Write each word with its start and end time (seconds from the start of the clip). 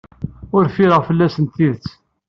Ur 0.55 0.63
ffireɣ 0.71 1.01
fell-asent 1.07 1.53
tidet. 1.55 1.87